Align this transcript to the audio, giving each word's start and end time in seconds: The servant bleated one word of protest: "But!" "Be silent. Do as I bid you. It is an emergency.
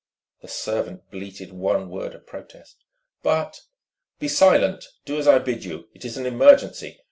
The 0.41 0.47
servant 0.47 1.11
bleated 1.11 1.53
one 1.53 1.91
word 1.91 2.15
of 2.15 2.25
protest: 2.25 2.85
"But!" 3.21 3.61
"Be 4.19 4.27
silent. 4.27 4.83
Do 5.05 5.19
as 5.19 5.27
I 5.27 5.37
bid 5.37 5.63
you. 5.63 5.89
It 5.93 6.03
is 6.05 6.17
an 6.17 6.25
emergency. 6.25 6.99